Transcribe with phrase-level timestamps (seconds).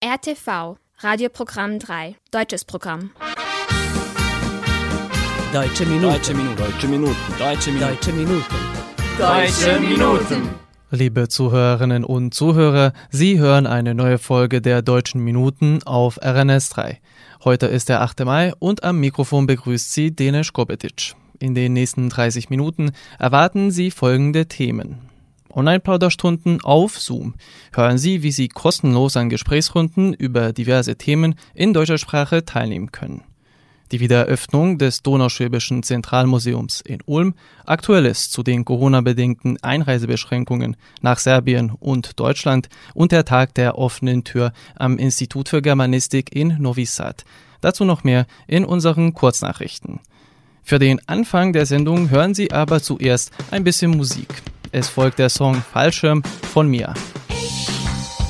[0.00, 3.10] RTV, Radioprogramm 3, deutsches Programm.
[5.52, 6.12] Deutsche Minuten.
[6.12, 6.56] Deutsche Minuten.
[6.56, 7.16] Deutsche Minuten.
[7.36, 7.82] Deutsche Minuten.
[7.82, 8.44] Deutsche Minuten.
[9.18, 10.50] Deutsche Minuten.
[10.92, 17.00] Liebe Zuhörerinnen und Zuhörer, Sie hören eine neue Folge der Deutschen Minuten auf RNS 3.
[17.42, 18.24] Heute ist der 8.
[18.24, 21.16] Mai und am Mikrofon begrüßt Sie Denis Kobetic.
[21.40, 25.07] In den nächsten 30 Minuten erwarten Sie folgende Themen.
[25.58, 27.34] Online-Plauderstunden auf Zoom.
[27.72, 33.24] Hören Sie, wie Sie kostenlos an Gesprächsrunden über diverse Themen in deutscher Sprache teilnehmen können.
[33.90, 37.34] Die Wiedereröffnung des Donauschwäbischen Zentralmuseums in Ulm,
[37.66, 44.52] Aktuelles zu den Corona-bedingten Einreisebeschränkungen nach Serbien und Deutschland und der Tag der offenen Tür
[44.76, 47.24] am Institut für Germanistik in Novi Sad.
[47.62, 50.00] Dazu noch mehr in unseren Kurznachrichten.
[50.62, 54.28] Für den Anfang der Sendung hören Sie aber zuerst ein bisschen Musik.
[54.72, 56.92] Es folgt der Song Fallschirm von mir.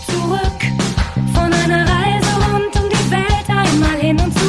[0.07, 0.61] Zurück
[1.35, 4.48] von einer Reise rund um die Welt, einmal hin und zurück.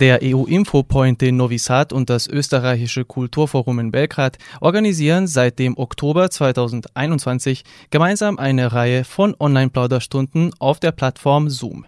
[0.00, 6.30] Der EU-Infopoint in Novi Sad und das österreichische Kulturforum in Belgrad organisieren seit dem Oktober
[6.30, 11.84] 2021 gemeinsam eine Reihe von Online-Plauderstunden auf der Plattform Zoom.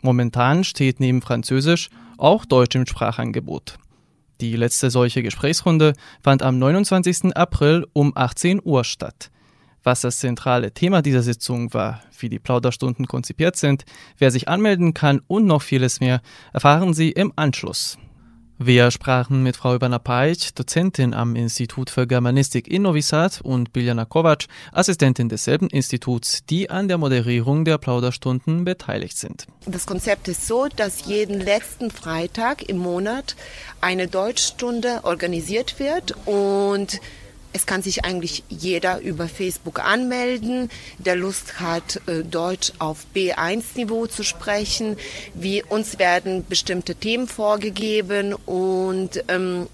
[0.00, 3.78] Momentan steht neben Französisch auch Deutsch im Sprachangebot.
[4.40, 7.36] Die letzte solche Gesprächsrunde fand am 29.
[7.36, 9.30] April um 18 Uhr statt.
[9.84, 13.84] Was das zentrale Thema dieser Sitzung war, wie die Plauderstunden konzipiert sind,
[14.18, 16.20] wer sich anmelden kann und noch vieles mehr,
[16.52, 17.98] erfahren Sie im Anschluss.
[18.64, 23.72] Wir sprachen mit Frau Ivana Pajic, Dozentin am Institut für Germanistik in Novi Sad und
[23.72, 29.48] Biljana Kovac, Assistentin desselben Instituts, die an der Moderierung der Plauderstunden beteiligt sind.
[29.66, 33.34] Das Konzept ist so, dass jeden letzten Freitag im Monat
[33.80, 37.00] eine Deutschstunde organisiert wird und
[37.52, 44.06] Es kann sich eigentlich jeder über Facebook anmelden, der Lust hat, äh, Deutsch auf B1-Niveau
[44.06, 44.96] zu sprechen.
[45.34, 49.68] Wie uns werden bestimmte Themen vorgegeben und ähm,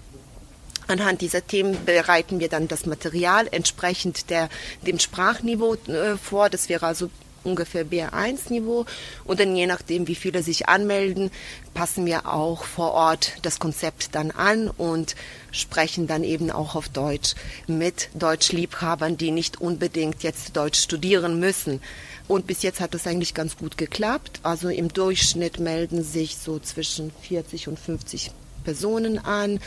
[0.89, 4.49] Anhand dieser Themen bereiten wir dann das Material entsprechend der,
[4.87, 6.49] dem Sprachniveau äh, vor.
[6.49, 7.11] Das wäre also
[7.43, 8.85] ungefähr B1-Niveau.
[9.25, 11.31] Und dann je nachdem, wie viele sich anmelden,
[11.73, 15.15] passen wir auch vor Ort das Konzept dann an und
[15.51, 17.35] sprechen dann eben auch auf Deutsch
[17.67, 21.81] mit Deutschliebhabern, die nicht unbedingt jetzt Deutsch studieren müssen.
[22.27, 24.39] Und bis jetzt hat das eigentlich ganz gut geklappt.
[24.43, 28.31] Also im Durchschnitt melden sich so zwischen 40 und 50
[28.63, 29.59] Personen an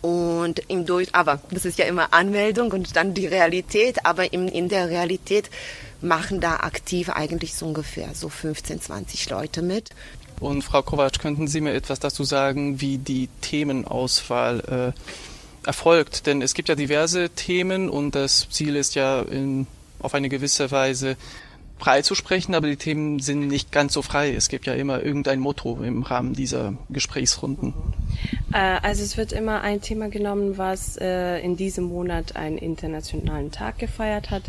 [0.00, 4.48] und im Durch, aber das ist ja immer Anmeldung und dann die Realität, aber in,
[4.48, 5.50] in der Realität
[6.00, 9.90] machen da aktiv eigentlich so ungefähr so 15, 20 Leute mit.
[10.40, 16.26] Und Frau Kovac, könnten Sie mir etwas dazu sagen, wie die Themenauswahl äh, erfolgt?
[16.26, 19.66] Denn es gibt ja diverse Themen und das Ziel ist ja in,
[19.98, 21.16] auf eine gewisse Weise
[21.78, 24.34] frei zu sprechen, aber die Themen sind nicht ganz so frei.
[24.34, 27.74] Es gibt ja immer irgendein Motto im Rahmen dieser Gesprächsrunden.
[28.52, 33.52] Äh, also es wird immer ein Thema genommen, was äh, in diesem Monat einen internationalen
[33.52, 34.42] Tag gefeiert hat.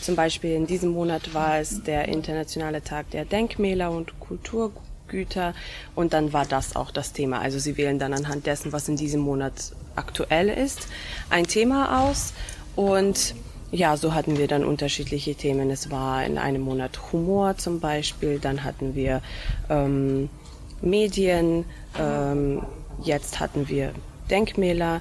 [0.00, 5.54] Zum Beispiel in diesem Monat war es der internationale Tag der Denkmäler und Kulturgüter
[5.94, 7.40] und dann war das auch das Thema.
[7.40, 10.88] Also Sie wählen dann anhand dessen, was in diesem Monat aktuell ist,
[11.30, 12.32] ein Thema aus
[12.74, 13.34] und
[13.72, 15.70] ja, so hatten wir dann unterschiedliche Themen.
[15.70, 19.22] Es war in einem Monat Humor zum Beispiel, dann hatten wir
[19.70, 20.28] ähm,
[20.82, 21.64] Medien,
[21.98, 22.62] ähm,
[23.02, 23.92] jetzt hatten wir
[24.30, 25.00] Denkmäler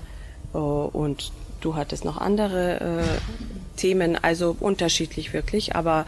[0.54, 6.06] äh, und du hattest noch andere äh, Themen, also unterschiedlich wirklich, aber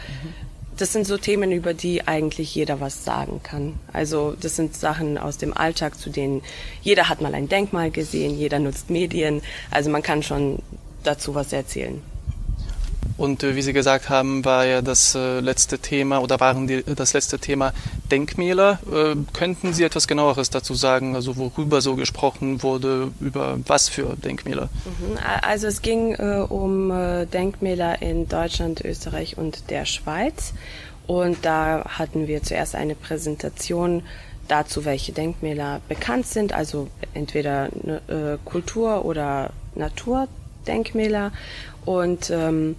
[0.77, 3.73] das sind so Themen, über die eigentlich jeder was sagen kann.
[3.91, 6.41] Also das sind Sachen aus dem Alltag, zu denen
[6.81, 10.59] jeder hat mal ein Denkmal gesehen, jeder nutzt Medien, also man kann schon
[11.03, 12.01] dazu was erzählen.
[13.23, 16.83] Und äh, wie Sie gesagt haben, war ja das äh, letzte Thema oder waren die,
[16.83, 17.71] das letzte Thema
[18.11, 18.79] Denkmäler.
[18.91, 24.17] Äh, könnten Sie etwas genaueres dazu sagen, also worüber so gesprochen wurde, über was für
[24.17, 24.63] Denkmäler?
[24.83, 25.17] Mhm.
[25.41, 26.89] Also es ging um
[27.31, 30.53] Denkmäler in Deutschland, Österreich und der Schweiz.
[31.07, 34.03] Und da hatten wir zuerst eine Präsentation
[34.49, 41.31] dazu, welche Denkmäler bekannt sind, also entweder ne, Kultur- oder Naturdenkmäler.
[41.85, 42.75] Und ähm,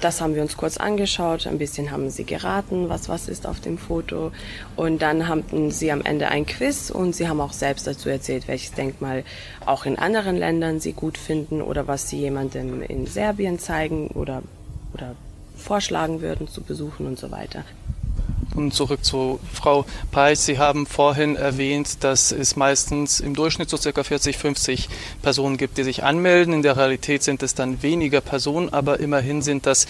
[0.00, 3.60] das haben wir uns kurz angeschaut, ein bisschen haben sie geraten, was was ist auf
[3.60, 4.32] dem Foto.
[4.76, 8.48] Und dann hatten sie am Ende ein Quiz und sie haben auch selbst dazu erzählt,
[8.48, 9.24] welches Denkmal
[9.64, 14.42] auch in anderen Ländern sie gut finden oder was sie jemandem in Serbien zeigen oder,
[14.92, 15.14] oder
[15.56, 17.64] vorschlagen würden zu besuchen und so weiter.
[18.54, 20.38] Und zurück zu Frau Peich.
[20.38, 24.88] Sie haben vorhin erwähnt, dass es meistens im Durchschnitt so circa 40, 50
[25.22, 26.54] Personen gibt, die sich anmelden.
[26.54, 29.86] In der Realität sind es dann weniger Personen, aber immerhin sind das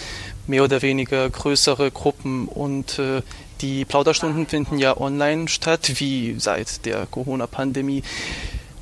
[0.47, 3.23] mehr oder weniger größere Gruppen und äh,
[3.61, 8.03] die Plauderstunden finden ja online statt, wie seit der Corona-Pandemie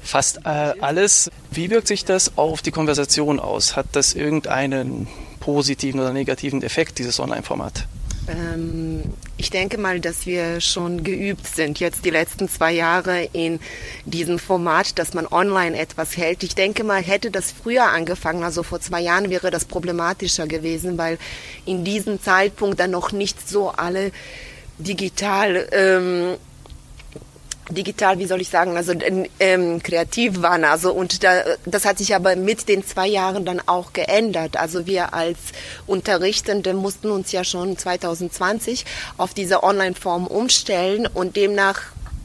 [0.02, 1.30] fast äh, alles.
[1.50, 3.76] Wie wirkt sich das auf die Konversation aus?
[3.76, 5.08] Hat das irgendeinen
[5.40, 7.86] positiven oder negativen Effekt, dieses Online-Format?
[8.28, 9.02] Ähm,
[9.36, 13.58] ich denke mal, dass wir schon geübt sind, jetzt die letzten zwei Jahre in
[14.04, 16.42] diesem Format, dass man online etwas hält.
[16.42, 20.98] Ich denke mal, hätte das früher angefangen, also vor zwei Jahren wäre das problematischer gewesen,
[20.98, 21.18] weil
[21.66, 24.12] in diesem Zeitpunkt dann noch nicht so alle
[24.78, 26.36] digital ähm,
[27.70, 28.92] digital, wie soll ich sagen, also
[29.38, 30.64] ähm, kreativ waren.
[30.64, 34.56] Also und da, das hat sich aber mit den zwei Jahren dann auch geändert.
[34.56, 35.38] Also wir als
[35.86, 38.84] Unterrichtende mussten uns ja schon 2020
[39.16, 41.82] auf diese Online-Form umstellen und demnach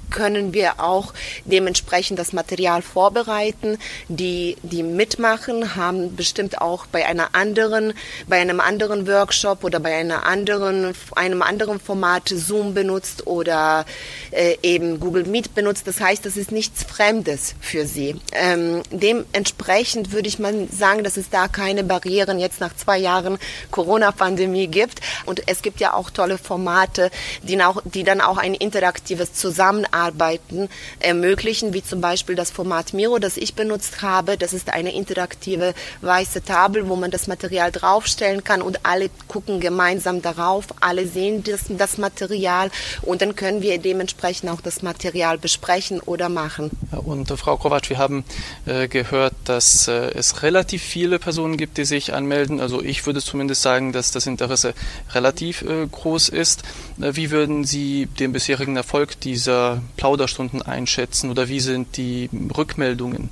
[0.10, 1.14] können wir auch
[1.46, 3.78] dementsprechend das Material vorbereiten.
[4.08, 7.94] Die, die mitmachen, haben bestimmt auch bei einer anderen,
[8.28, 13.86] bei einem anderen Workshop oder bei einer anderen, einem anderen Format Zoom benutzt oder
[14.32, 15.88] äh, eben Google Meet benutzt.
[15.88, 18.16] Das heißt, das ist nichts Fremdes für sie.
[18.32, 23.38] Ähm, dementsprechend würde ich mal sagen, dass es da keine Barrieren jetzt nach zwei Jahren
[23.72, 25.02] Corona-Pandemie gibt.
[25.26, 27.12] Und es gibt ja auch tolle Formate,
[27.44, 32.94] die, auch, die dann auch ein interaktives Zusammenarbeiten Arbeiten ermöglichen, wie zum Beispiel das Format
[32.94, 34.38] Miro, das ich benutzt habe.
[34.38, 39.60] Das ist eine interaktive weiße Tafel, wo man das Material draufstellen kann und alle gucken
[39.60, 42.70] gemeinsam darauf, alle sehen das, das Material
[43.02, 46.72] und dann können wir dementsprechend auch das Material besprechen oder machen.
[46.92, 48.24] Und äh, Frau Kovac, wir haben
[48.66, 52.60] äh, gehört, dass äh, es relativ viele Personen gibt, die sich anmelden.
[52.60, 54.74] Also ich würde zumindest sagen, dass das Interesse
[55.14, 56.64] relativ groß ist.
[56.98, 63.30] Wie würden Sie den bisherigen Erfolg dieser Plauderstunden einschätzen oder wie sind die Rückmeldungen?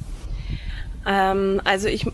[1.06, 2.06] Ähm, also ich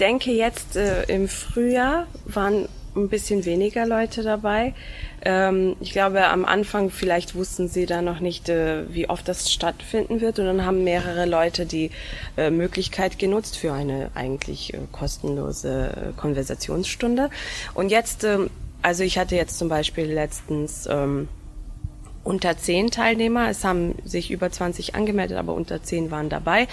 [0.00, 4.74] denke jetzt äh, im Frühjahr waren ein bisschen weniger Leute dabei.
[5.22, 9.52] Ähm, ich glaube, am Anfang vielleicht wussten sie da noch nicht, äh, wie oft das
[9.52, 10.38] stattfinden wird.
[10.38, 11.90] Und dann haben mehrere Leute die
[12.36, 17.30] äh, Möglichkeit genutzt für eine eigentlich äh, kostenlose äh, Konversationsstunde.
[17.74, 18.50] Und jetzt, ähm,
[18.82, 21.28] also ich hatte jetzt zum Beispiel letztens ähm,
[22.26, 23.48] unter zehn Teilnehmer.
[23.48, 26.66] Es haben sich über 20 angemeldet, aber unter zehn waren dabei.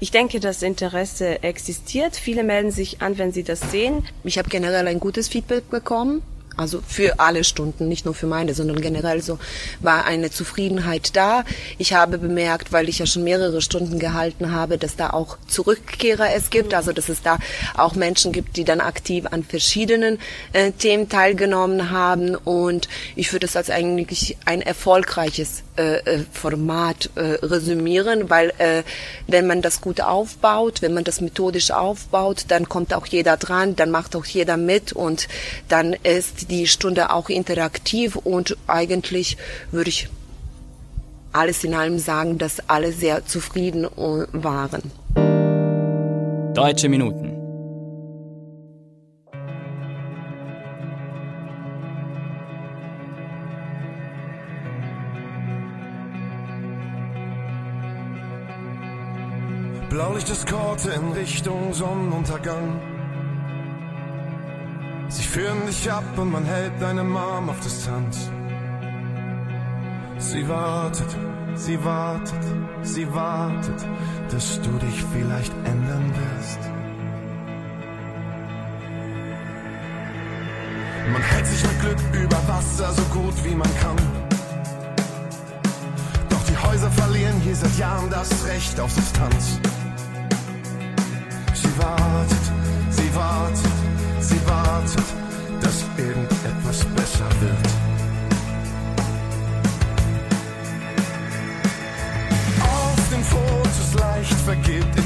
[0.00, 2.16] Ich denke, das Interesse existiert.
[2.16, 4.04] Viele melden sich an, wenn sie das sehen.
[4.24, 6.22] Ich habe generell ein gutes Feedback bekommen.
[6.58, 9.38] Also für alle Stunden, nicht nur für meine, sondern generell so
[9.80, 11.44] war eine Zufriedenheit da.
[11.78, 16.34] Ich habe bemerkt, weil ich ja schon mehrere Stunden gehalten habe, dass da auch Zurückkehrer
[16.34, 17.38] es gibt, also dass es da
[17.76, 20.18] auch Menschen gibt, die dann aktiv an verschiedenen
[20.52, 22.34] äh, Themen teilgenommen haben.
[22.34, 28.82] Und ich würde das als eigentlich ein erfolgreiches äh, äh, Format äh, resümieren, weil äh,
[29.28, 33.76] wenn man das gut aufbaut, wenn man das methodisch aufbaut, dann kommt auch jeder dran,
[33.76, 35.28] dann macht auch jeder mit und
[35.68, 39.36] dann ist die Stunde auch interaktiv und eigentlich
[39.70, 40.08] würde ich
[41.32, 44.90] alles in allem sagen, dass alle sehr zufrieden äh, waren.
[46.54, 47.34] Deutsche Minuten.
[59.88, 62.97] Blaulichteskorte in Richtung Sonnenuntergang.
[65.10, 68.30] Sie führen dich ab und man hält deine Mom auf Distanz.
[70.18, 71.16] Sie wartet,
[71.54, 72.44] sie wartet,
[72.82, 73.86] sie wartet,
[74.30, 76.58] dass du dich vielleicht ändern wirst.
[81.12, 83.96] Man hält sich mit Glück über Wasser so gut wie man kann.
[86.28, 89.58] Doch die Häuser verlieren hier seit Jahren das Recht auf Substanz.
[91.54, 92.52] Sie wartet,
[92.90, 93.87] sie wartet,
[94.28, 95.04] sie wartet,
[95.60, 97.68] dass irgendetwas besser wird.
[102.60, 104.96] Auf den Fotos leicht vergeht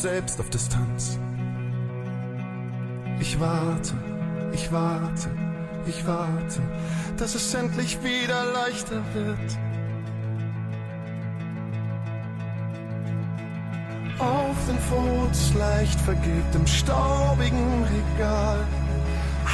[0.00, 1.18] selbst auf Distanz.
[3.20, 3.94] Ich warte,
[4.52, 5.28] ich warte,
[5.86, 6.62] ich warte,
[7.16, 9.58] dass es endlich wieder leichter wird.
[14.20, 18.64] Auf den Fotos leicht vergilbt im staubigen Regal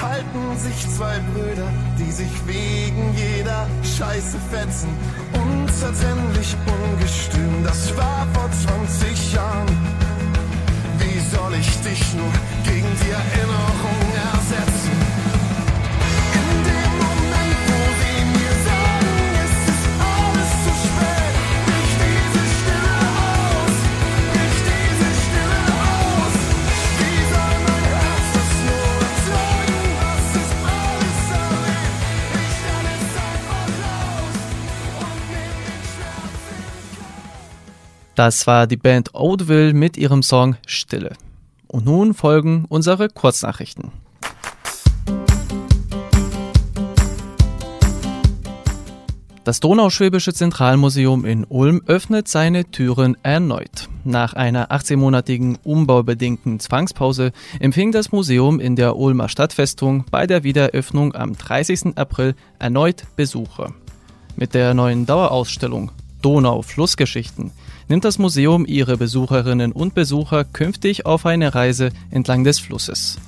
[0.01, 4.89] halten sich zwei Brüder, die sich wegen jeder Scheiße fetzen.
[5.33, 10.14] Unzertrennlich ungestüm, das war vor 20 Jahren.
[11.35, 12.33] Soll ich dich nur
[12.65, 14.97] gegen die Erinnerung ersetzen?
[16.41, 19.15] In dem Moment, wo sie mir sagen,
[19.45, 19.55] es
[20.15, 21.35] alles zu spät,
[21.67, 23.75] bricht diese Stille aus,
[24.33, 25.61] bricht diese Stille
[25.91, 26.35] aus.
[26.99, 32.03] Wie soll mein Herz das nur ertragen, was es alles erlebt?
[32.41, 34.37] Ich stelle es einfach raus
[35.03, 36.63] und nehm den Schmerz in
[38.15, 41.17] Das war die Band Oatville mit ihrem Song Stille.
[41.75, 43.91] Und nun folgen unsere Kurznachrichten.
[49.43, 53.89] Das Donauschwäbische Zentralmuseum in Ulm öffnet seine Türen erneut.
[54.05, 61.13] Nach einer 18-monatigen umbaubedingten Zwangspause empfing das Museum in der Ulmer Stadtfestung bei der Wiedereröffnung
[61.17, 61.99] am 30.
[61.99, 63.75] April erneut Besucher.
[64.37, 65.91] Mit der neuen Dauerausstellung
[66.25, 67.53] Donau Flussgeschichten
[67.89, 73.19] nimmt das Museum ihre Besucherinnen und Besucher künftig auf eine Reise entlang des Flusses.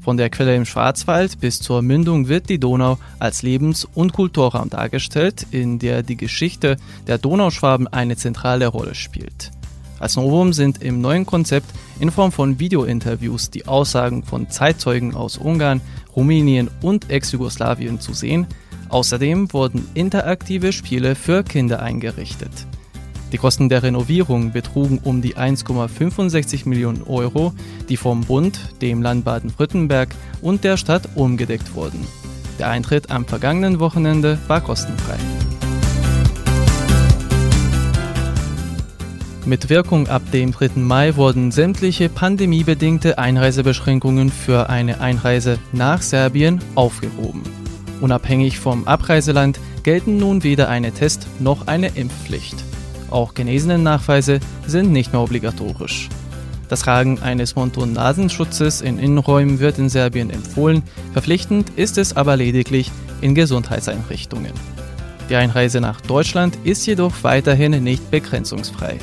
[0.00, 4.70] Von der Quelle im Schwarzwald bis zur Mündung wird die Donau als Lebens- und Kulturraum
[4.70, 9.50] dargestellt, in der die Geschichte der Donauschwaben eine zentrale Rolle spielt.
[9.98, 11.70] Als Novum sind im neuen Konzept
[12.00, 15.82] in Form von Videointerviews die Aussagen von Zeitzeugen aus Ungarn,
[16.14, 18.46] Rumänien und Ex-Jugoslawien zu sehen.
[18.88, 22.66] Außerdem wurden interaktive Spiele für Kinder eingerichtet.
[23.32, 27.52] Die Kosten der Renovierung betrugen um die 1,65 Millionen Euro,
[27.88, 32.06] die vom Bund, dem Land Baden-Württemberg und der Stadt umgedeckt wurden.
[32.58, 35.18] Der Eintritt am vergangenen Wochenende war kostenfrei.
[39.44, 40.70] Mit Wirkung ab dem 3.
[40.76, 47.42] Mai wurden sämtliche pandemiebedingte Einreisebeschränkungen für eine Einreise nach Serbien aufgehoben.
[48.00, 52.56] Unabhängig vom Abreiseland gelten nun weder eine Test- noch eine Impfpflicht.
[53.10, 56.08] Auch Genesenen-Nachweise sind nicht mehr obligatorisch.
[56.68, 60.82] Das Tragen eines Mund-und-Nasenschutzes in Innenräumen wird in Serbien empfohlen,
[61.12, 64.52] verpflichtend ist es aber lediglich in Gesundheitseinrichtungen.
[65.30, 68.98] Die Einreise nach Deutschland ist jedoch weiterhin nicht begrenzungsfrei.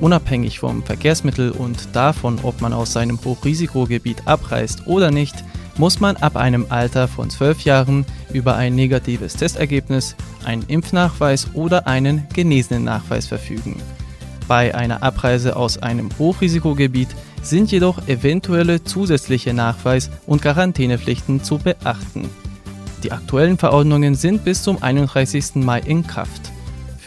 [0.00, 5.34] Unabhängig vom Verkehrsmittel und davon, ob man aus seinem Hochrisikogebiet abreist oder nicht,
[5.78, 11.86] muss man ab einem Alter von 12 Jahren über ein negatives Testergebnis, einen Impfnachweis oder
[11.86, 13.80] einen genesenen Nachweis verfügen.
[14.48, 17.08] Bei einer Abreise aus einem Hochrisikogebiet
[17.42, 22.28] sind jedoch eventuelle zusätzliche Nachweis- und Quarantänepflichten zu beachten.
[23.04, 25.56] Die aktuellen Verordnungen sind bis zum 31.
[25.56, 26.50] Mai in Kraft.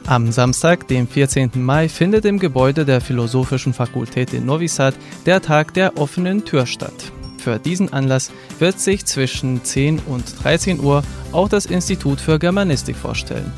[0.06, 1.50] Am Samstag, dem 14.
[1.56, 4.94] Mai, findet im Gebäude der Philosophischen Fakultät in Novi Sad
[5.26, 7.12] der Tag der offenen Tür statt.
[7.36, 12.96] Für diesen Anlass wird sich zwischen 10 und 13 Uhr auch das Institut für Germanistik
[12.96, 13.52] vorstellen.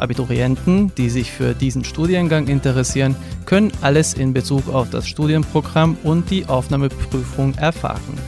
[0.00, 6.30] Abiturienten, die sich für diesen Studiengang interessieren, können alles in Bezug auf das Studienprogramm und
[6.30, 8.18] die Aufnahmeprüfung erfahren.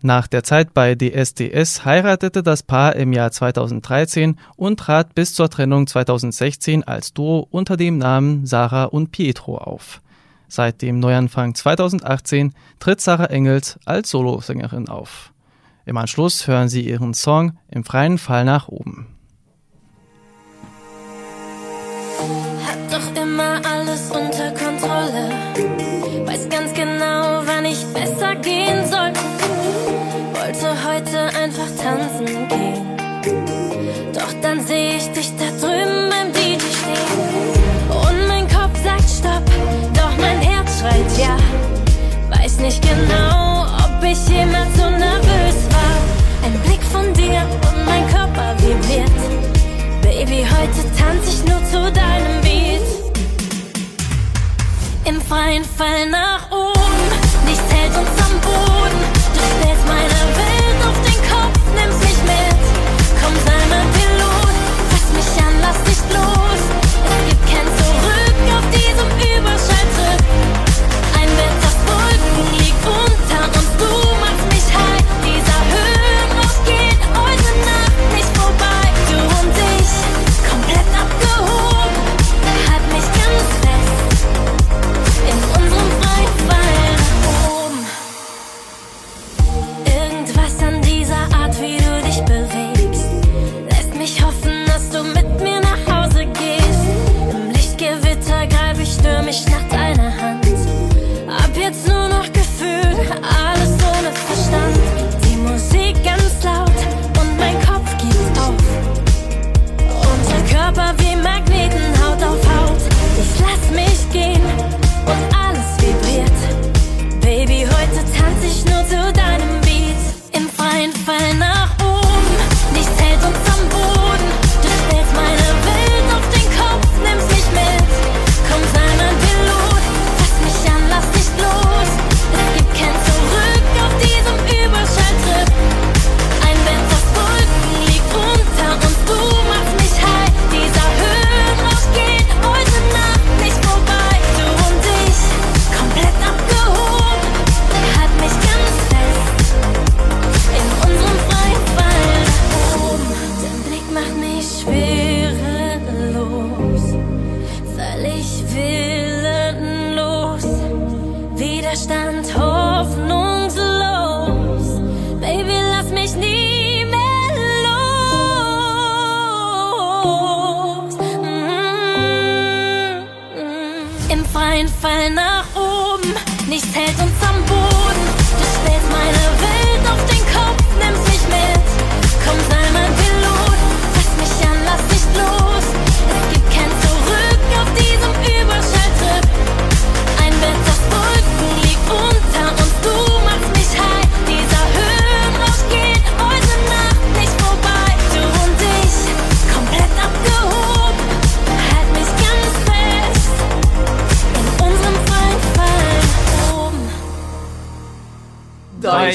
[0.00, 5.50] Nach der Zeit bei DSDS heiratete das Paar im Jahr 2013 und trat bis zur
[5.50, 10.00] Trennung 2016 als Duo unter dem Namen Sarah und Pietro auf.
[10.46, 15.32] Seit dem Neuanfang 2018 tritt Sarah Engels als Solosängerin auf.
[15.88, 19.06] Im Anschluss hören Sie Ihren Song im freien Fall nach oben.
[22.66, 25.30] Hab doch immer alles unter Kontrolle.
[26.26, 29.14] Weiß ganz genau, wann ich besser gehen soll.
[30.34, 34.12] Wollte heute einfach tanzen gehen.
[34.12, 37.48] Doch dann sehe ich dich da drüben beim DJ stehen.
[37.88, 39.44] Und mein Kopf sagt Stopp,
[39.94, 41.34] doch mein Herz schreit ja.
[42.28, 44.67] Weiß nicht genau, ob ich jemals
[50.60, 52.82] Heute tanze ich nur zu deinem Beat.
[55.04, 56.27] Im freien Fall nach.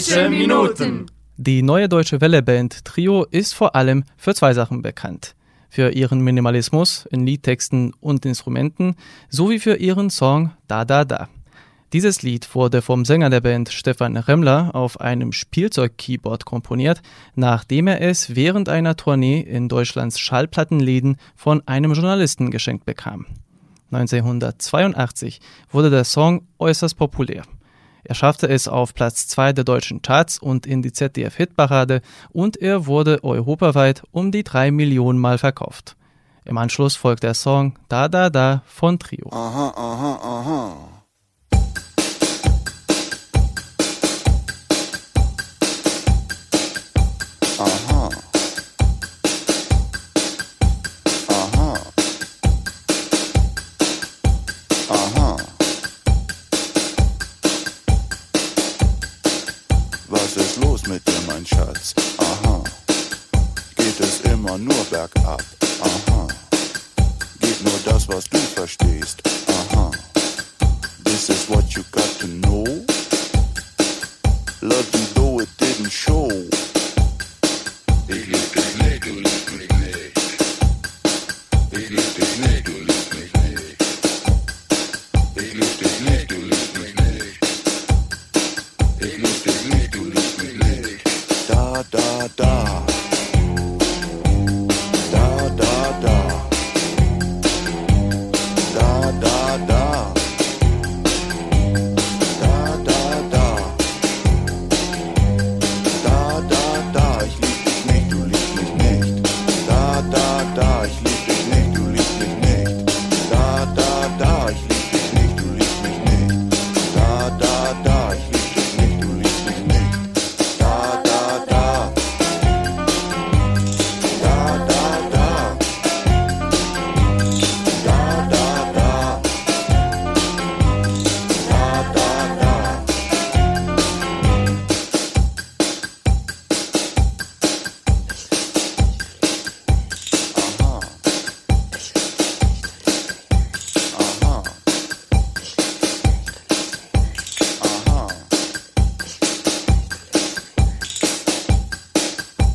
[0.03, 1.05] Deutsche Minuten.
[1.37, 5.33] Die neue deutsche Welle-Band Trio ist vor allem für zwei Sachen bekannt.
[5.69, 8.95] Für ihren Minimalismus in Liedtexten und Instrumenten
[9.29, 11.29] sowie für ihren Song Da Da Da.
[11.93, 17.01] Dieses Lied wurde vom Sänger der Band Stefan Remmler auf einem Spielzeug-Keyboard komponiert,
[17.35, 23.25] nachdem er es während einer Tournee in Deutschlands Schallplattenläden von einem Journalisten geschenkt bekam.
[23.91, 25.39] 1982
[25.71, 27.43] wurde der Song äußerst populär.
[28.05, 32.85] Er schaffte es auf Platz 2 der deutschen Charts und in die ZDF-Hitparade und er
[32.85, 35.95] wurde europaweit um die 3 Millionen Mal verkauft.
[36.45, 39.29] Im Anschluss folgt der Song Da Da Da von Trio.
[39.31, 40.62] Aha, aha, aha.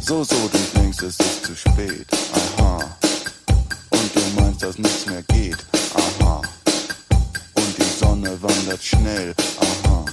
[0.09, 2.07] So, so, du denkst, es ist zu spät.
[2.33, 2.97] Aha.
[3.91, 5.59] Und du meinst, dass nichts mehr geht.
[5.95, 6.41] Aha.
[7.53, 9.35] Und die Sonne wandert schnell.
[9.61, 10.07] Aha.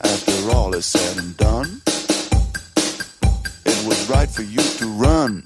[0.00, 1.80] After all is said and done,
[3.64, 5.42] it was right for you to run.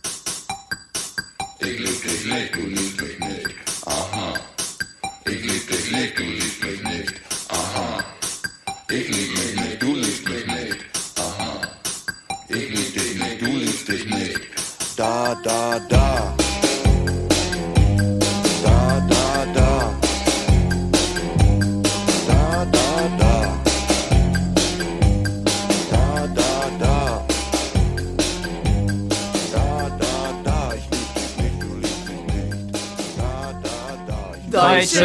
[1.61, 3.55] Ich lieb dich nicht, du liebst mich nicht.
[3.87, 4.35] Aha.
[5.25, 6.46] Ich lieb dich nicht, du liebst mich nicht.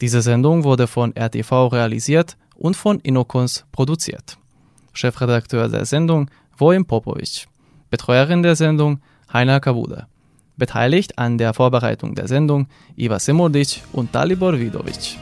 [0.00, 4.38] Diese Sendung wurde von RTV realisiert und von Inokons produziert.
[4.92, 7.48] Chefredakteur der Sendung Vojin Popovic.
[7.90, 9.00] Betreuerin der Sendung
[9.32, 10.06] Heiner Kavuda.
[10.56, 15.16] Beteiligt an der Vorbereitung der Sendung Iva Simodic und Dalibor Vidovic.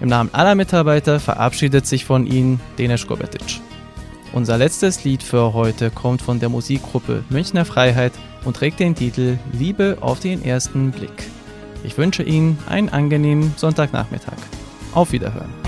[0.00, 3.60] Im Namen aller Mitarbeiter verabschiedet sich von Ihnen Denis Kobetic.
[4.32, 8.12] Unser letztes Lied für heute kommt von der Musikgruppe Münchner Freiheit
[8.44, 11.30] und trägt den Titel Liebe auf den ersten Blick.
[11.84, 14.36] Ich wünsche Ihnen einen angenehmen Sonntagnachmittag.
[14.94, 15.67] Auf Wiederhören.